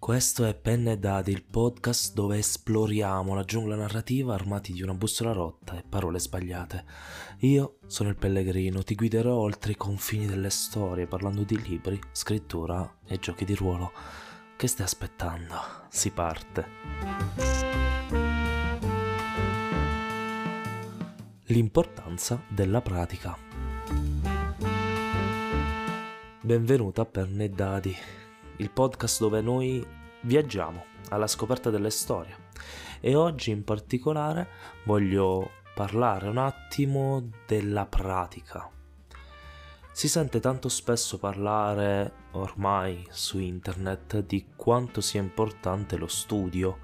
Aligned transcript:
Questo 0.00 0.46
è 0.46 0.54
Penne 0.54 0.92
e 0.92 0.98
Dadi, 0.98 1.30
il 1.30 1.44
podcast 1.44 2.14
dove 2.14 2.38
esploriamo 2.38 3.34
la 3.34 3.44
giungla 3.44 3.76
narrativa 3.76 4.32
armati 4.32 4.72
di 4.72 4.82
una 4.82 4.94
bussola 4.94 5.32
rotta 5.32 5.76
e 5.76 5.84
parole 5.86 6.18
sbagliate. 6.18 6.84
Io 7.40 7.76
sono 7.86 8.08
il 8.08 8.16
Pellegrino, 8.16 8.82
ti 8.82 8.94
guiderò 8.94 9.34
oltre 9.34 9.72
i 9.72 9.76
confini 9.76 10.24
delle 10.24 10.48
storie 10.48 11.06
parlando 11.06 11.42
di 11.42 11.60
libri, 11.60 12.00
scrittura 12.12 12.96
e 13.04 13.18
giochi 13.18 13.44
di 13.44 13.54
ruolo. 13.54 13.92
Che 14.56 14.66
stai 14.66 14.86
aspettando? 14.86 15.54
Si 15.90 16.10
parte. 16.12 16.66
L'importanza 21.44 22.42
della 22.48 22.80
pratica. 22.80 23.36
Benvenuta 26.40 27.02
a 27.02 27.06
Penne 27.06 27.44
e 27.44 27.48
Dadi 27.50 27.96
il 28.60 28.70
podcast 28.70 29.20
dove 29.20 29.40
noi 29.40 29.84
viaggiamo 30.22 30.84
alla 31.08 31.26
scoperta 31.26 31.70
delle 31.70 31.90
storie. 31.90 32.48
E 33.00 33.14
oggi 33.14 33.50
in 33.50 33.64
particolare 33.64 34.48
voglio 34.84 35.50
parlare 35.74 36.28
un 36.28 36.36
attimo 36.36 37.30
della 37.46 37.86
pratica. 37.86 38.70
Si 39.92 40.08
sente 40.08 40.40
tanto 40.40 40.68
spesso 40.68 41.18
parlare 41.18 42.12
ormai 42.32 43.06
su 43.10 43.38
internet 43.38 44.24
di 44.24 44.46
quanto 44.54 45.00
sia 45.00 45.20
importante 45.20 45.96
lo 45.96 46.06
studio 46.06 46.78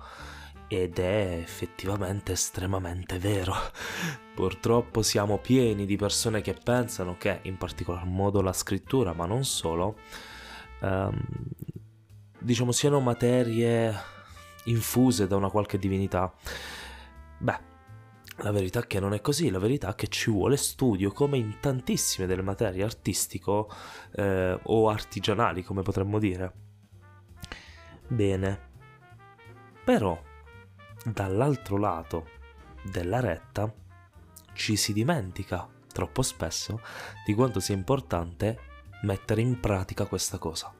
ed 0.69 0.99
è 0.99 1.39
effettivamente 1.41 2.33
estremamente 2.33 3.19
vero. 3.19 3.55
Purtroppo 4.35 5.03
siamo 5.03 5.39
pieni 5.39 5.87
di 5.87 5.97
persone 5.97 6.41
che 6.41 6.55
pensano 6.55 7.17
che 7.19 7.41
in 7.43 7.57
particolar 7.57 8.05
modo 8.07 8.41
la 8.41 8.53
scrittura, 8.53 9.13
ma 9.13 9.27
non 9.27 9.45
solo, 9.45 9.97
um, 10.81 11.19
diciamo 12.39 12.73
siano 12.73 13.01
materie 13.01 13.95
infuse 14.65 15.27
da 15.27 15.37
una 15.37 15.51
qualche 15.51 15.79
divinità. 15.79 16.33
Beh, 17.39 17.75
la 18.39 18.51
verità 18.51 18.81
è 18.81 18.87
che 18.87 19.01
non 19.01 19.15
è 19.15 19.21
così, 19.21 19.51
la 19.51 19.59
verità 19.59 19.91
è 19.91 19.95
che 19.95 20.09
ci 20.09 20.31
vuole 20.31 20.57
studio 20.57 21.11
come 21.13 21.39
in 21.39 21.59
tantissime 21.61 22.27
delle 22.27 22.43
materie 22.43 22.83
artistico 22.83 23.71
eh, 24.13 24.59
o 24.63 24.89
artigianali, 24.89 25.63
come 25.63 25.83
potremmo 25.83 26.19
dire. 26.19 26.53
Bene, 28.09 28.61
però 29.85 30.21
dall'altro 31.05 31.77
lato 31.77 32.29
della 32.83 33.21
retta 33.21 33.73
ci 34.53 34.77
si 34.77 34.93
dimentica 34.93 35.69
troppo 35.93 36.23
spesso 36.23 36.81
di 37.25 37.35
quanto 37.35 37.59
sia 37.59 37.75
importante 37.75 38.59
mettere 39.03 39.41
in 39.41 39.59
pratica 39.61 40.07
questa 40.07 40.39
cosa. 40.39 40.73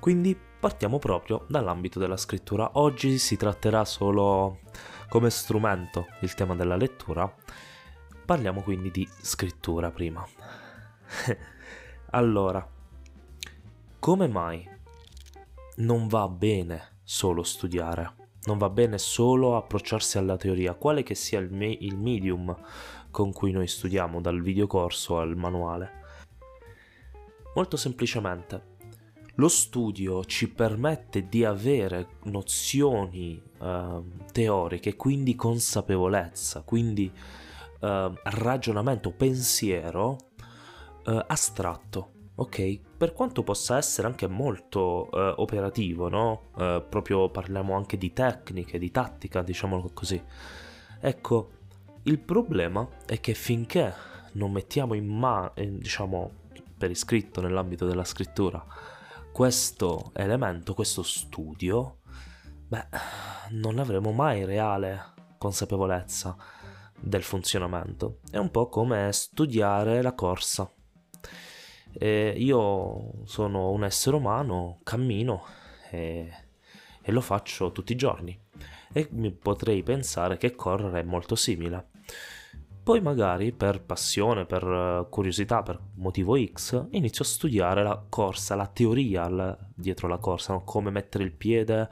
Quindi 0.00 0.38
partiamo 0.60 0.98
proprio 0.98 1.44
dall'ambito 1.48 1.98
della 1.98 2.16
scrittura. 2.16 2.70
Oggi 2.74 3.18
si 3.18 3.36
tratterà 3.36 3.84
solo 3.84 4.60
come 5.08 5.30
strumento 5.30 6.06
il 6.20 6.34
tema 6.34 6.54
della 6.54 6.76
lettura. 6.76 7.32
Parliamo 8.24 8.62
quindi 8.62 8.90
di 8.90 9.08
scrittura 9.20 9.90
prima. 9.90 10.26
allora, 12.10 12.66
come 13.98 14.28
mai 14.28 14.68
non 15.76 16.08
va 16.08 16.28
bene 16.28 16.98
solo 17.02 17.42
studiare? 17.42 18.22
Non 18.44 18.58
va 18.58 18.68
bene 18.68 18.98
solo 18.98 19.56
approcciarsi 19.56 20.18
alla 20.18 20.36
teoria, 20.36 20.74
quale 20.74 21.02
che 21.02 21.14
sia 21.14 21.38
il, 21.38 21.50
me- 21.50 21.66
il 21.80 21.96
medium 21.96 22.54
con 23.10 23.32
cui 23.32 23.52
noi 23.52 23.68
studiamo, 23.68 24.20
dal 24.20 24.40
videocorso 24.42 25.18
al 25.18 25.36
manuale. 25.36 26.02
Molto 27.54 27.76
semplicemente, 27.76 28.73
lo 29.36 29.48
studio 29.48 30.24
ci 30.24 30.48
permette 30.48 31.28
di 31.28 31.44
avere 31.44 32.18
nozioni 32.24 33.42
uh, 33.58 34.04
teoriche, 34.30 34.94
quindi 34.96 35.34
consapevolezza, 35.34 36.62
quindi 36.62 37.10
uh, 37.80 38.12
ragionamento, 38.22 39.10
pensiero 39.10 40.16
uh, 41.06 41.22
astratto. 41.26 42.10
Ok, 42.36 42.80
per 42.96 43.12
quanto 43.12 43.44
possa 43.44 43.76
essere 43.76 44.08
anche 44.08 44.26
molto 44.26 45.08
uh, 45.10 45.34
operativo, 45.36 46.08
no? 46.08 46.50
Uh, 46.56 46.82
proprio 46.88 47.28
parliamo 47.30 47.76
anche 47.76 47.96
di 47.96 48.12
tecniche, 48.12 48.78
di 48.78 48.90
tattica, 48.90 49.42
diciamolo 49.42 49.90
così. 49.94 50.20
Ecco, 51.00 51.50
il 52.04 52.18
problema 52.18 52.88
è 53.06 53.20
che 53.20 53.34
finché 53.34 53.94
non 54.32 54.50
mettiamo 54.50 54.94
in 54.94 55.06
mano, 55.06 55.52
eh, 55.54 55.78
diciamo, 55.78 56.30
per 56.76 56.90
iscritto 56.90 57.40
nell'ambito 57.40 57.86
della 57.86 58.04
scrittura, 58.04 58.64
questo 59.34 60.12
elemento, 60.14 60.74
questo 60.74 61.02
studio, 61.02 61.98
beh, 62.68 62.86
non 63.50 63.80
avremo 63.80 64.12
mai 64.12 64.44
reale 64.44 65.12
consapevolezza 65.38 66.36
del 67.00 67.24
funzionamento. 67.24 68.20
È 68.30 68.36
un 68.36 68.52
po' 68.52 68.68
come 68.68 69.10
studiare 69.10 70.02
la 70.02 70.14
corsa 70.14 70.70
e 71.92 72.32
io 72.36 73.24
sono 73.24 73.70
un 73.70 73.82
essere 73.82 74.14
umano, 74.14 74.78
cammino 74.84 75.42
e, 75.90 76.30
e 77.02 77.10
lo 77.10 77.20
faccio 77.20 77.72
tutti 77.72 77.90
i 77.90 77.96
giorni 77.96 78.38
e 78.92 79.08
potrei 79.32 79.82
pensare 79.82 80.36
che 80.36 80.54
correre 80.54 81.00
è 81.00 81.02
molto 81.04 81.34
simile. 81.34 81.88
Poi 82.84 83.00
magari 83.00 83.52
per 83.52 83.80
passione, 83.80 84.44
per 84.44 85.06
curiosità, 85.08 85.62
per 85.62 85.80
motivo 85.94 86.36
X, 86.38 86.88
inizio 86.90 87.24
a 87.24 87.26
studiare 87.26 87.82
la 87.82 88.04
corsa, 88.06 88.54
la 88.56 88.66
teoria 88.66 89.56
dietro 89.74 90.06
la 90.06 90.18
corsa, 90.18 90.52
no? 90.52 90.64
come 90.64 90.90
mettere 90.90 91.24
il 91.24 91.32
piede, 91.32 91.88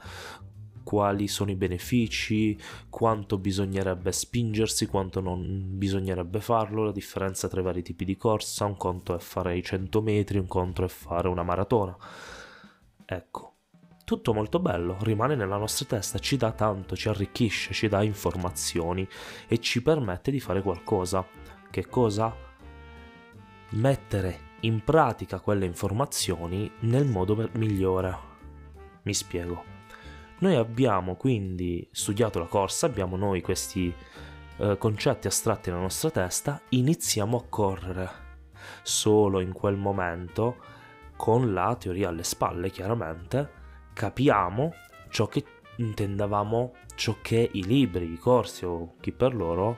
quali 0.83 1.27
sono 1.27 1.49
i 1.49 1.55
benefici, 1.55 2.55
quanto 2.91 3.39
bisognerebbe 3.39 4.11
spingersi, 4.11 4.85
quanto 4.85 5.19
non 5.19 5.79
bisognerebbe 5.79 6.39
farlo, 6.39 6.83
la 6.83 6.91
differenza 6.91 7.47
tra 7.47 7.61
i 7.61 7.63
vari 7.63 7.81
tipi 7.81 8.05
di 8.05 8.15
corsa, 8.15 8.65
un 8.65 8.77
conto 8.77 9.15
è 9.15 9.19
fare 9.19 9.57
i 9.57 9.63
100 9.63 9.99
metri, 9.99 10.37
un 10.37 10.47
conto 10.47 10.83
è 10.83 10.87
fare 10.89 11.27
una 11.27 11.41
maratona. 11.41 11.97
Ecco, 13.03 13.52
tutto 14.03 14.33
molto 14.33 14.59
bello, 14.59 14.97
rimane 15.01 15.35
nella 15.35 15.57
nostra 15.57 15.85
testa, 15.85 16.19
ci 16.19 16.35
dà 16.35 16.51
tanto, 16.51 16.95
ci 16.95 17.07
arricchisce, 17.07 17.73
ci 17.73 17.87
dà 17.87 18.03
informazioni 18.03 19.07
e 19.47 19.59
ci 19.59 19.81
permette 19.81 20.29
di 20.31 20.39
fare 20.39 20.61
qualcosa. 20.61 21.25
Che 21.69 21.85
cosa? 21.87 22.35
Mettere 23.69 24.51
in 24.61 24.83
pratica 24.83 25.39
quelle 25.39 25.65
informazioni 25.65 26.69
nel 26.81 27.05
modo 27.05 27.49
migliore. 27.53 28.31
Mi 29.03 29.13
spiego. 29.13 29.63
Noi 30.39 30.55
abbiamo 30.55 31.15
quindi 31.15 31.87
studiato 31.91 32.39
la 32.39 32.45
corsa, 32.45 32.85
abbiamo 32.85 33.15
noi 33.15 33.41
questi 33.41 33.93
eh, 34.57 34.77
concetti 34.77 35.27
astratti 35.27 35.69
nella 35.69 35.83
nostra 35.83 36.11
testa, 36.11 36.61
iniziamo 36.69 37.37
a 37.37 37.45
correre. 37.47 38.09
Solo 38.81 39.39
in 39.39 39.53
quel 39.53 39.77
momento, 39.77 40.57
con 41.15 41.53
la 41.53 41.75
teoria 41.79 42.09
alle 42.09 42.23
spalle 42.23 42.69
chiaramente, 42.69 43.61
capiamo 43.93 44.73
ciò 45.09 45.27
che 45.27 45.43
intendevamo, 45.77 46.73
ciò 46.95 47.15
che 47.21 47.49
i 47.53 47.63
libri, 47.63 48.11
i 48.11 48.17
corsi 48.17 48.65
o 48.65 48.95
chi 48.99 49.11
per 49.11 49.33
loro 49.33 49.77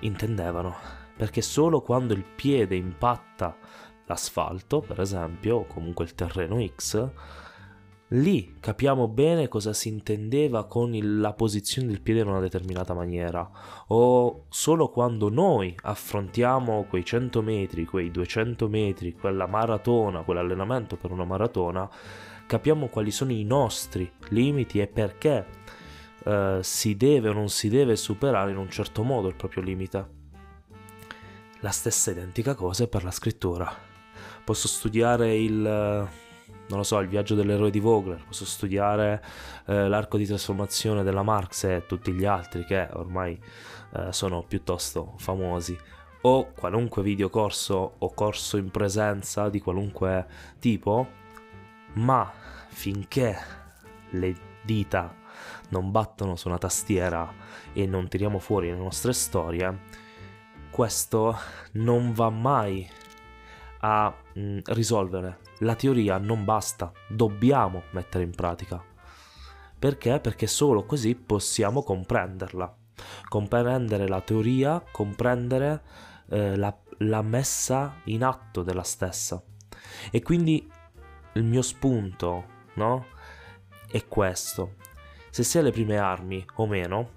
intendevano. 0.00 0.74
Perché 1.16 1.42
solo 1.42 1.80
quando 1.80 2.14
il 2.14 2.24
piede 2.24 2.76
impatta 2.76 3.56
l'asfalto, 4.06 4.80
per 4.80 5.00
esempio, 5.00 5.56
o 5.56 5.66
comunque 5.66 6.04
il 6.04 6.14
terreno 6.14 6.64
X, 6.64 7.10
Lì 8.12 8.54
capiamo 8.58 9.06
bene 9.06 9.48
cosa 9.48 9.74
si 9.74 9.88
intendeva 9.88 10.64
con 10.64 10.94
il, 10.94 11.20
la 11.20 11.34
posizione 11.34 11.88
del 11.88 12.00
piede 12.00 12.20
in 12.20 12.28
una 12.28 12.40
determinata 12.40 12.94
maniera, 12.94 13.50
o 13.88 14.46
solo 14.48 14.88
quando 14.88 15.28
noi 15.28 15.76
affrontiamo 15.82 16.86
quei 16.88 17.04
100 17.04 17.42
metri, 17.42 17.84
quei 17.84 18.10
200 18.10 18.66
metri, 18.66 19.12
quella 19.12 19.46
maratona, 19.46 20.22
quell'allenamento 20.22 20.96
per 20.96 21.10
una 21.10 21.26
maratona, 21.26 21.86
capiamo 22.48 22.88
quali 22.88 23.10
sono 23.10 23.30
i 23.30 23.44
nostri 23.44 24.10
limiti 24.30 24.80
e 24.80 24.88
perché 24.88 25.46
eh, 26.24 26.58
si 26.62 26.96
deve 26.96 27.28
o 27.28 27.32
non 27.32 27.50
si 27.50 27.68
deve 27.68 27.94
superare 27.94 28.50
in 28.50 28.56
un 28.56 28.70
certo 28.70 29.02
modo 29.04 29.28
il 29.28 29.36
proprio 29.36 29.62
limite. 29.62 30.16
La 31.60 31.70
stessa 31.70 32.10
identica 32.10 32.54
cosa 32.54 32.84
è 32.84 32.88
per 32.88 33.04
la 33.04 33.10
scrittura. 33.10 33.70
Posso 34.44 34.66
studiare 34.66 35.36
il 35.36 36.08
non 36.68 36.78
lo 36.78 36.84
so, 36.84 36.98
il 36.98 37.08
viaggio 37.08 37.34
dell'eroe 37.34 37.70
di 37.70 37.80
Vogler, 37.80 38.22
posso 38.26 38.44
studiare 38.44 39.24
eh, 39.66 39.88
l'arco 39.88 40.18
di 40.18 40.26
trasformazione 40.26 41.02
della 41.02 41.22
Marx 41.22 41.64
e 41.64 41.84
tutti 41.86 42.12
gli 42.12 42.26
altri 42.26 42.64
che 42.64 42.88
ormai 42.92 43.40
eh, 43.94 44.12
sono 44.12 44.44
piuttosto 44.46 45.14
famosi, 45.16 45.76
o 46.22 46.52
qualunque 46.52 47.02
videocorso 47.02 47.94
o 47.98 48.12
corso 48.12 48.58
in 48.58 48.70
presenza 48.70 49.48
di 49.48 49.60
qualunque 49.60 50.26
tipo, 50.58 51.06
ma 51.98 52.32
finché 52.68 53.36
le 54.10 54.34
dita 54.62 55.14
non 55.70 55.90
battono 55.90 56.36
su 56.36 56.48
una 56.48 56.58
tastiera 56.58 57.32
e 57.72 57.86
non 57.86 58.08
tiriamo 58.08 58.38
fuori 58.38 58.70
le 58.70 58.76
nostre 58.76 59.12
storie, 59.12 59.80
questo 60.70 61.36
non 61.72 62.12
va 62.12 62.30
mai 62.30 62.88
a 63.80 64.12
mh, 64.34 64.58
risolvere 64.66 65.46
la 65.58 65.74
teoria 65.74 66.18
non 66.18 66.44
basta, 66.44 66.92
dobbiamo 67.08 67.82
mettere 67.90 68.24
in 68.24 68.30
pratica. 68.30 68.82
Perché? 69.78 70.20
Perché 70.20 70.46
solo 70.46 70.84
così 70.84 71.14
possiamo 71.14 71.82
comprenderla. 71.82 72.76
Comprendere 73.28 74.08
la 74.08 74.20
teoria, 74.20 74.82
comprendere 74.90 75.82
eh, 76.28 76.56
la, 76.56 76.76
la 76.98 77.22
messa 77.22 78.00
in 78.04 78.24
atto 78.24 78.62
della 78.62 78.82
stessa. 78.82 79.42
E 80.10 80.22
quindi 80.22 80.68
il 81.38 81.44
mio 81.44 81.62
spunto, 81.62 82.44
no? 82.74 83.06
È 83.90 84.04
questo. 84.06 84.74
Se 85.30 85.42
sei 85.42 85.62
alle 85.62 85.72
prime 85.72 85.96
armi 85.96 86.44
o 86.56 86.66
meno, 86.66 87.16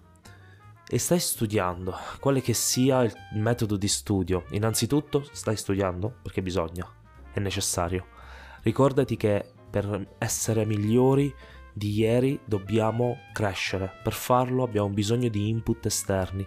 e 0.94 0.97
stai 0.97 1.19
studiando, 1.19 1.95
quale 2.19 2.41
che 2.41 2.53
sia 2.53 3.01
il 3.03 3.13
metodo 3.33 3.77
di 3.77 3.88
studio, 3.88 4.44
innanzitutto 4.51 5.25
stai 5.31 5.56
studiando 5.56 6.18
perché 6.21 6.41
bisogna, 6.41 6.85
è 7.31 7.39
necessario. 7.39 8.07
Ricordati 8.62 9.15
che 9.15 9.53
per 9.69 10.15
essere 10.18 10.65
migliori 10.65 11.33
di 11.74 11.94
ieri 11.94 12.38
dobbiamo 12.44 13.19
crescere. 13.31 13.89
Per 14.03 14.12
farlo 14.12 14.63
abbiamo 14.63 14.89
bisogno 14.89 15.29
di 15.29 15.47
input 15.47 15.85
esterni. 15.85 16.45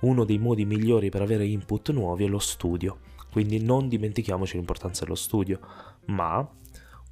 Uno 0.00 0.24
dei 0.24 0.38
modi 0.38 0.64
migliori 0.64 1.10
per 1.10 1.20
avere 1.20 1.44
input 1.44 1.90
nuovi 1.90 2.24
è 2.24 2.28
lo 2.28 2.38
studio. 2.38 3.00
Quindi 3.30 3.62
non 3.62 3.88
dimentichiamoci 3.88 4.56
l'importanza 4.56 5.04
dello 5.04 5.14
studio, 5.14 5.60
ma 6.06 6.48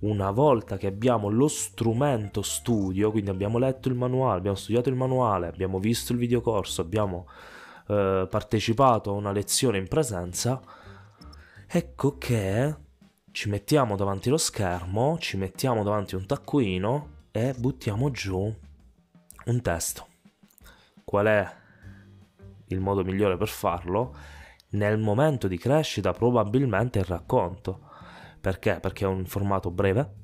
una 0.03 0.31
volta 0.31 0.77
che 0.77 0.87
abbiamo 0.87 1.29
lo 1.29 1.49
strumento 1.49 2.43
studio, 2.43 3.11
quindi 3.11 3.31
abbiamo 3.31 3.59
letto 3.59 3.89
il 3.89 3.95
manuale, 3.95 4.39
abbiamo 4.39 4.57
studiato 4.57 4.89
il 4.89 4.95
manuale, 4.97 5.49
abbiamo 5.49 5.79
visto 5.79 6.13
il 6.13 6.19
videocorso, 6.19 6.81
abbiamo 6.81 7.27
eh, 7.89 8.27
partecipato 8.29 9.11
a 9.11 9.15
una 9.15 9.33
lezione 9.33 9.79
in 9.79 9.89
presenza, 9.89 10.61
ecco 11.67 12.19
che 12.19 12.75
ci 13.31 13.49
mettiamo 13.49 13.97
davanti 13.97 14.29
allo 14.29 14.39
schermo, 14.39 15.19
ci 15.19 15.37
mettiamo 15.37 15.83
davanti 15.83 16.15
un 16.15 16.27
taccuino 16.27 17.09
e 17.31 17.55
buttiamo 17.57 18.11
giù 18.11 18.55
un 19.45 19.61
testo. 19.63 20.07
Qual 21.05 21.27
è 21.27 21.49
il 22.67 22.81
modo 22.81 23.05
migliore 23.05 23.37
per 23.37 23.49
farlo? 23.49 24.15
Nel 24.71 24.99
momento 24.99 25.49
di 25.49 25.59
crescita 25.59 26.13
probabilmente 26.13 26.99
il 26.99 27.05
racconto. 27.05 27.91
Perché? 28.43 28.81
Perché 28.81 29.05
è 29.05 29.09
un 29.09 29.25
formato 29.25 29.71
breve, 29.71 30.15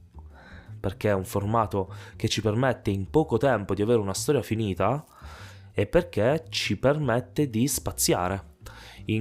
perché 0.81 1.11
è 1.11 1.15
un 1.15 1.25
formato 1.25 1.95
che 2.17 2.29
ci 2.29 2.41
permette 2.43 2.91
in 2.91 3.09
poco 3.09 3.37
tempo 3.37 3.75
di 3.75 3.83
avere 3.83 4.01
una 4.01 4.13
storia 4.13 4.43
finita 4.43 5.05
e 5.73 5.87
perché 5.87 6.47
ci 6.49 6.77
permette 6.77 7.49
di 7.49 7.69
spaziare. 7.69 8.57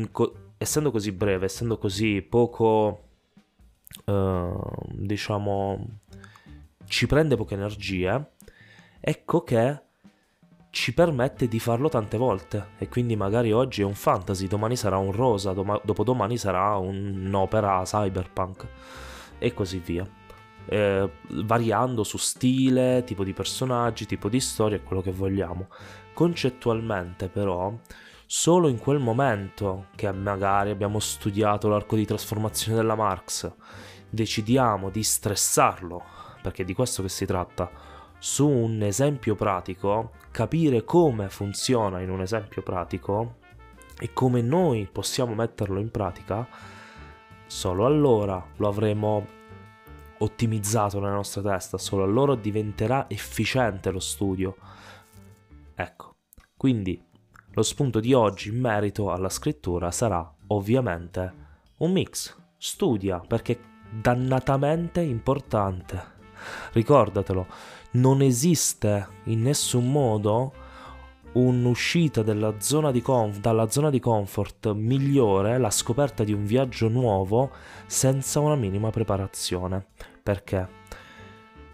Co- 0.09 0.53
essendo 0.57 0.89
così 0.89 1.11
breve, 1.11 1.45
essendo 1.45 1.77
così 1.77 2.23
poco, 2.23 3.09
uh, 4.05 4.59
diciamo, 4.93 5.99
ci 6.85 7.05
prende 7.05 7.35
poche 7.35 7.53
energie, 7.53 8.31
ecco 8.99 9.43
che 9.43 9.81
ci 10.77 10.93
permette 10.93 11.47
di 11.47 11.59
farlo 11.59 11.89
tante 11.89 12.17
volte 12.17 12.67
e 12.77 12.87
quindi 12.87 13.15
magari 13.15 13.51
oggi 13.51 13.81
è 13.81 13.83
un 13.83 13.95
fantasy, 13.95 14.45
domani 14.45 14.75
sarà 14.75 14.97
un 14.97 15.11
rosa, 15.11 15.51
doma- 15.51 15.81
dopodomani 15.83 16.37
sarà 16.37 16.75
un'opera 16.75 17.81
cyberpunk 17.83 18.67
e 19.39 19.55
così 19.55 19.79
via. 19.79 20.07
Eh, 20.69 21.09
variando 21.29 22.03
su 22.03 22.17
stile, 22.17 23.03
tipo 23.07 23.23
di 23.23 23.33
personaggi, 23.33 24.05
tipo 24.05 24.29
di 24.29 24.39
storia 24.39 24.79
quello 24.79 25.01
che 25.01 25.11
vogliamo. 25.11 25.67
Concettualmente 26.13 27.27
però, 27.27 27.73
solo 28.27 28.67
in 28.67 28.77
quel 28.77 28.99
momento 28.99 29.87
che 29.95 30.11
magari 30.11 30.69
abbiamo 30.69 30.99
studiato 30.99 31.69
l'arco 31.69 31.95
di 31.95 32.05
trasformazione 32.05 32.77
della 32.77 32.93
Marx, 32.93 33.51
decidiamo 34.11 34.91
di 34.91 35.01
stressarlo, 35.01 36.03
perché 36.39 36.61
è 36.61 36.65
di 36.65 36.75
questo 36.75 37.01
che 37.01 37.09
si 37.09 37.25
tratta, 37.25 37.86
su 38.19 38.47
un 38.47 38.81
esempio 38.81 39.35
pratico, 39.35 40.11
capire 40.31 40.83
come 40.83 41.29
funziona 41.29 42.01
in 42.01 42.09
un 42.09 42.21
esempio 42.21 42.61
pratico 42.61 43.37
e 43.99 44.13
come 44.13 44.41
noi 44.41 44.87
possiamo 44.91 45.33
metterlo 45.33 45.79
in 45.79 45.91
pratica, 45.91 46.47
solo 47.45 47.85
allora 47.85 48.43
lo 48.57 48.67
avremo 48.67 49.25
ottimizzato 50.19 50.99
nella 50.99 51.13
nostra 51.13 51.41
testa, 51.41 51.77
solo 51.77 52.03
allora 52.03 52.35
diventerà 52.35 53.09
efficiente 53.09 53.91
lo 53.91 53.99
studio. 53.99 54.55
Ecco, 55.75 56.15
quindi 56.55 57.03
lo 57.51 57.63
spunto 57.63 57.99
di 57.99 58.13
oggi 58.13 58.49
in 58.49 58.59
merito 58.59 59.11
alla 59.11 59.29
scrittura 59.29 59.91
sarà 59.91 60.31
ovviamente 60.47 61.45
un 61.77 61.91
mix. 61.91 62.35
Studia 62.57 63.19
perché 63.19 63.53
è 63.53 63.59
dannatamente 63.89 65.01
importante. 65.01 66.15
Ricordatelo, 66.73 67.47
non 67.91 68.21
esiste 68.21 69.07
in 69.25 69.41
nessun 69.41 69.91
modo 69.91 70.53
un'uscita 71.33 72.23
zona 72.57 72.91
conf- 73.01 73.39
dalla 73.39 73.69
zona 73.69 73.89
di 73.89 73.99
comfort 73.99 74.71
migliore, 74.73 75.57
la 75.57 75.69
scoperta 75.69 76.23
di 76.23 76.33
un 76.33 76.45
viaggio 76.45 76.87
nuovo 76.87 77.51
senza 77.85 78.39
una 78.39 78.55
minima 78.55 78.89
preparazione. 78.89 79.85
Perché? 80.23 80.67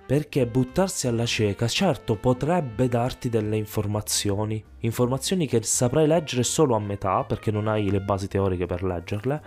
Perché 0.05 0.45
buttarsi 0.45 1.07
alla 1.07 1.25
cieca, 1.25 1.67
certo, 1.67 2.15
potrebbe 2.15 2.89
darti 2.89 3.29
delle 3.29 3.55
informazioni, 3.55 4.63
informazioni 4.79 5.47
che 5.47 5.63
saprai 5.63 6.07
leggere 6.07 6.43
solo 6.43 6.75
a 6.75 6.79
metà 6.79 7.23
perché 7.23 7.51
non 7.51 7.67
hai 7.67 7.89
le 7.89 8.01
basi 8.01 8.27
teoriche 8.27 8.65
per 8.65 8.83
leggerle, 8.83 9.41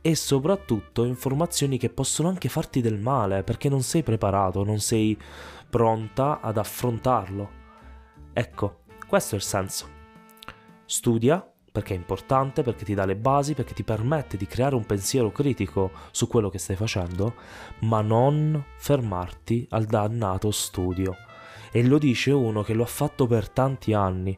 e 0.00 0.14
soprattutto 0.14 1.04
informazioni 1.04 1.78
che 1.78 1.90
possono 1.90 2.28
anche 2.28 2.48
farti 2.48 2.80
del 2.80 2.98
male 2.98 3.42
perché 3.42 3.68
non 3.68 3.82
sei 3.82 4.02
preparato, 4.02 4.64
non 4.64 4.78
sei 4.78 5.18
pronta 5.68 6.40
ad 6.40 6.56
affrontarlo. 6.56 7.50
Ecco, 8.32 8.80
questo 9.06 9.34
è 9.34 9.38
il 9.38 9.44
senso. 9.44 9.88
Studia 10.84 11.52
perché 11.70 11.94
è 11.94 11.96
importante, 11.96 12.62
perché 12.62 12.84
ti 12.84 12.94
dà 12.94 13.04
le 13.04 13.14
basi, 13.14 13.54
perché 13.54 13.74
ti 13.74 13.84
permette 13.84 14.36
di 14.36 14.46
creare 14.46 14.74
un 14.74 14.84
pensiero 14.84 15.30
critico 15.30 15.90
su 16.10 16.26
quello 16.26 16.48
che 16.48 16.58
stai 16.58 16.76
facendo, 16.76 17.34
ma 17.80 18.00
non 18.00 18.64
fermarti 18.76 19.66
al 19.70 19.84
dannato 19.84 20.50
studio. 20.50 21.14
E 21.70 21.84
lo 21.84 21.98
dice 21.98 22.32
uno 22.32 22.62
che 22.62 22.74
lo 22.74 22.82
ha 22.82 22.86
fatto 22.86 23.26
per 23.26 23.48
tanti 23.48 23.92
anni 23.92 24.36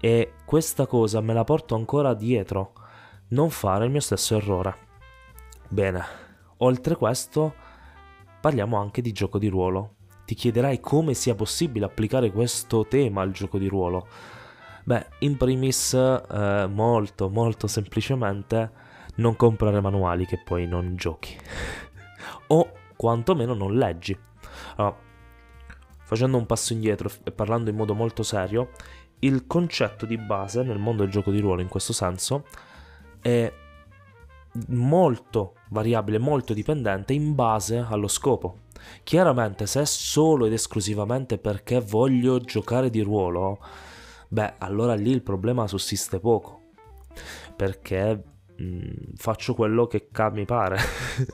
e 0.00 0.34
questa 0.44 0.86
cosa 0.86 1.20
me 1.20 1.34
la 1.34 1.44
porto 1.44 1.74
ancora 1.74 2.14
dietro. 2.14 2.72
Non 3.28 3.50
fare 3.50 3.84
il 3.84 3.90
mio 3.90 4.00
stesso 4.00 4.36
errore. 4.36 4.86
Bene, 5.70 6.02
oltre 6.58 6.96
questo 6.96 7.54
parliamo 8.40 8.78
anche 8.78 9.02
di 9.02 9.12
gioco 9.12 9.38
di 9.38 9.48
ruolo. 9.48 9.96
Ti 10.24 10.34
chiederai 10.34 10.80
come 10.80 11.12
sia 11.12 11.34
possibile 11.34 11.84
applicare 11.84 12.30
questo 12.32 12.86
tema 12.86 13.20
al 13.20 13.32
gioco 13.32 13.58
di 13.58 13.68
ruolo. 13.68 14.06
Beh, 14.84 15.06
in 15.20 15.36
primis, 15.36 15.92
eh, 15.92 16.66
molto, 16.70 17.28
molto 17.28 17.66
semplicemente, 17.66 18.70
non 19.16 19.36
comprare 19.36 19.80
manuali 19.82 20.24
che 20.24 20.40
poi 20.42 20.66
non 20.66 20.96
giochi. 20.96 21.36
o 22.48 22.72
quantomeno 22.96 23.52
non 23.52 23.74
leggi. 23.76 24.18
Allora, 24.76 24.96
facendo 26.02 26.38
un 26.38 26.46
passo 26.46 26.72
indietro 26.72 27.10
e 27.24 27.30
parlando 27.30 27.68
in 27.68 27.76
modo 27.76 27.94
molto 27.94 28.22
serio, 28.22 28.70
il 29.18 29.46
concetto 29.46 30.06
di 30.06 30.16
base 30.16 30.62
nel 30.62 30.78
mondo 30.78 31.02
del 31.02 31.12
gioco 31.12 31.30
di 31.30 31.40
ruolo 31.40 31.60
in 31.60 31.68
questo 31.68 31.92
senso 31.92 32.44
è 33.20 33.52
molto 34.68 35.54
variabile, 35.70 36.18
molto 36.18 36.52
dipendente 36.52 37.12
in 37.12 37.34
base 37.34 37.84
allo 37.88 38.08
scopo. 38.08 38.66
Chiaramente 39.02 39.66
se 39.66 39.82
è 39.82 39.84
solo 39.84 40.46
ed 40.46 40.52
esclusivamente 40.52 41.38
perché 41.38 41.80
voglio 41.80 42.38
giocare 42.40 42.90
di 42.90 43.00
ruolo, 43.00 43.58
beh, 44.28 44.54
allora 44.58 44.94
lì 44.94 45.10
il 45.10 45.22
problema 45.22 45.66
sussiste 45.66 46.20
poco. 46.20 46.60
Perché 47.56 48.22
mh, 48.56 48.64
mm, 48.64 48.90
faccio 49.16 49.54
quello 49.54 49.86
che 49.86 50.08
mi 50.32 50.44
pare 50.44 50.78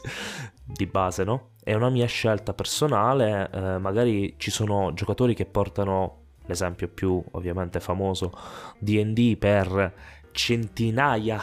di 0.64 0.86
base, 0.86 1.24
no? 1.24 1.50
È 1.62 1.74
una 1.74 1.90
mia 1.90 2.06
scelta 2.06 2.54
personale, 2.54 3.50
eh, 3.52 3.78
magari 3.78 4.34
ci 4.38 4.50
sono 4.50 4.92
giocatori 4.94 5.34
che 5.34 5.46
portano 5.46 6.22
l'esempio 6.46 6.88
più 6.88 7.22
ovviamente 7.32 7.80
famoso 7.80 8.32
D&D 8.78 9.36
per 9.36 9.92
centinaia 10.32 11.40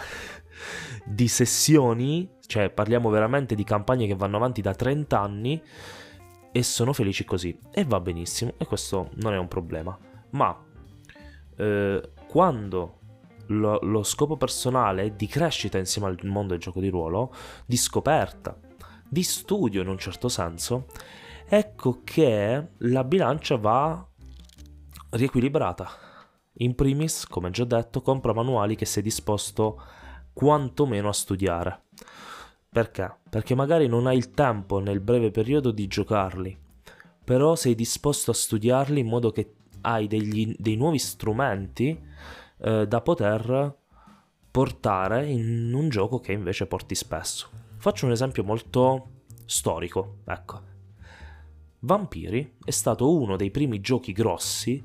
di 1.05 1.27
sessioni, 1.27 2.29
cioè 2.45 2.69
parliamo 2.69 3.09
veramente 3.09 3.55
di 3.55 3.63
campagne 3.63 4.07
che 4.07 4.15
vanno 4.15 4.37
avanti 4.37 4.61
da 4.61 4.73
30 4.73 5.19
anni 5.19 5.61
e 6.51 6.63
sono 6.63 6.93
felici 6.93 7.23
così 7.23 7.57
e 7.71 7.85
va 7.85 7.99
benissimo 7.99 8.53
e 8.57 8.65
questo 8.65 9.09
non 9.15 9.33
è 9.33 9.37
un 9.37 9.47
problema. 9.47 9.97
Ma 10.31 10.57
eh, 11.57 12.09
quando 12.27 12.99
lo, 13.47 13.79
lo 13.81 14.03
scopo 14.03 14.37
personale 14.37 15.03
è 15.03 15.11
di 15.11 15.27
crescita 15.27 15.77
insieme 15.77 16.07
al 16.07 16.17
mondo 16.23 16.53
del 16.53 16.61
gioco 16.61 16.79
di 16.79 16.89
ruolo, 16.89 17.33
di 17.65 17.77
scoperta, 17.77 18.57
di 19.07 19.23
studio 19.23 19.81
in 19.81 19.87
un 19.87 19.97
certo 19.97 20.29
senso, 20.29 20.87
ecco 21.47 22.01
che 22.03 22.69
la 22.77 23.03
bilancia 23.03 23.57
va 23.57 24.07
riequilibrata. 25.11 26.09
In 26.55 26.75
primis, 26.75 27.25
come 27.25 27.49
già 27.49 27.63
detto, 27.63 28.01
compra 28.01 28.33
manuali 28.33 28.75
che 28.75 28.85
sei 28.85 29.03
disposto 29.03 29.79
a 29.79 30.00
quantomeno 30.41 31.07
a 31.07 31.13
studiare. 31.13 31.83
Perché? 32.67 33.15
Perché 33.29 33.53
magari 33.53 33.85
non 33.85 34.07
hai 34.07 34.17
il 34.17 34.31
tempo 34.31 34.79
nel 34.79 34.99
breve 34.99 35.29
periodo 35.29 35.69
di 35.69 35.85
giocarli, 35.85 36.57
però 37.23 37.55
sei 37.55 37.75
disposto 37.75 38.31
a 38.31 38.33
studiarli 38.33 39.01
in 39.01 39.07
modo 39.07 39.31
che 39.31 39.53
hai 39.81 40.07
degli, 40.07 40.55
dei 40.57 40.75
nuovi 40.77 40.97
strumenti 40.97 41.95
eh, 42.57 42.87
da 42.87 43.01
poter 43.01 43.77
portare 44.49 45.27
in 45.27 45.71
un 45.75 45.89
gioco 45.89 46.19
che 46.19 46.31
invece 46.31 46.65
porti 46.65 46.95
spesso. 46.95 47.47
Faccio 47.77 48.07
un 48.07 48.11
esempio 48.11 48.43
molto 48.43 49.09
storico, 49.45 50.21
ecco. 50.25 50.61
Vampiri 51.81 52.55
è 52.65 52.71
stato 52.71 53.15
uno 53.15 53.35
dei 53.35 53.51
primi 53.51 53.79
giochi 53.79 54.11
grossi 54.11 54.83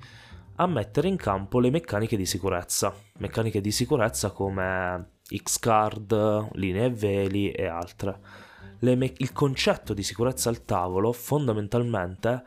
a 0.57 0.67
mettere 0.67 1.09
in 1.09 1.17
campo 1.17 1.61
le 1.61 1.71
meccaniche 1.71 2.19
di 2.19 2.27
sicurezza, 2.27 2.95
meccaniche 3.21 3.63
di 3.63 3.73
sicurezza 3.73 4.33
come 4.33 5.15
X-Card, 5.35 6.51
linee 6.53 6.87
e 6.87 6.91
veli 6.91 7.51
e 7.51 7.67
altre. 7.67 8.21
Me- 8.81 9.13
il 9.17 9.33
concetto 9.33 9.95
di 9.95 10.03
sicurezza 10.03 10.49
al 10.49 10.65
tavolo 10.65 11.13
fondamentalmente 11.13 12.45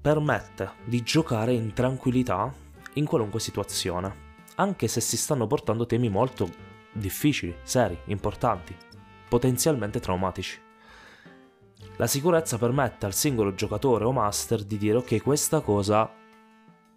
permette 0.00 0.72
di 0.84 1.02
giocare 1.02 1.52
in 1.52 1.72
tranquillità 1.72 2.52
in 2.94 3.04
qualunque 3.06 3.40
situazione, 3.40 4.14
anche 4.56 4.86
se 4.86 5.00
si 5.00 5.16
stanno 5.16 5.46
portando 5.46 5.86
temi 5.86 6.08
molto 6.08 6.48
difficili, 6.92 7.54
seri, 7.62 7.98
importanti, 8.06 8.76
potenzialmente 9.28 9.98
traumatici. 9.98 10.60
La 11.96 12.06
sicurezza 12.06 12.58
permette 12.58 13.06
al 13.06 13.14
singolo 13.14 13.54
giocatore 13.54 14.04
o 14.04 14.12
master 14.12 14.62
di 14.62 14.76
dire 14.76 14.98
ok 14.98 15.22
questa 15.22 15.60
cosa 15.60 16.10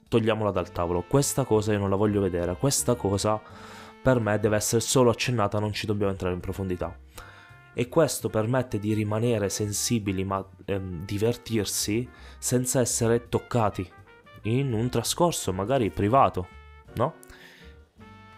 togliamola 0.07 0.51
dal 0.51 0.71
tavolo, 0.71 1.03
questa 1.03 1.45
cosa 1.45 1.71
io 1.71 1.79
non 1.79 1.89
la 1.89 1.95
voglio 1.95 2.21
vedere, 2.21 2.57
questa 2.57 2.95
cosa 2.95 3.41
per 4.01 4.19
me 4.19 4.39
deve 4.39 4.55
essere 4.55 4.81
solo 4.81 5.09
accennata, 5.09 5.59
non 5.59 5.73
ci 5.73 5.85
dobbiamo 5.85 6.11
entrare 6.11 6.33
in 6.33 6.39
profondità. 6.39 6.97
E 7.73 7.87
questo 7.87 8.29
permette 8.29 8.79
di 8.79 8.93
rimanere 8.93 9.49
sensibili 9.49 10.23
ma 10.23 10.45
ehm, 10.65 11.05
divertirsi 11.05 12.09
senza 12.37 12.79
essere 12.79 13.29
toccati 13.29 13.89
in 14.43 14.73
un 14.73 14.89
trascorso 14.89 15.53
magari 15.53 15.89
privato, 15.89 16.47
no? 16.95 17.15